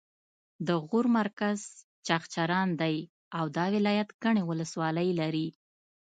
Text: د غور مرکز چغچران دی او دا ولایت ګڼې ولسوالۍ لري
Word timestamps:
د 0.67 0.69
غور 0.85 1.05
مرکز 1.19 1.59
چغچران 2.07 2.67
دی 2.81 2.95
او 3.37 3.45
دا 3.57 3.65
ولایت 3.75 4.09
ګڼې 4.23 4.43
ولسوالۍ 4.49 5.09
لري 5.21 5.47